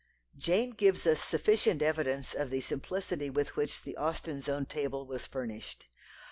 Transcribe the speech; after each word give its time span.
Jane 0.35 0.71
gives 0.71 1.05
us 1.05 1.21
sufficient 1.23 1.83
evidence 1.83 2.33
of 2.33 2.49
the 2.49 2.61
simplicity 2.61 3.29
with 3.29 3.55
which 3.55 3.83
the 3.83 3.95
Austens' 3.97 4.49
own 4.49 4.65
table 4.65 5.05
was 5.05 5.27
furnished. 5.27 5.85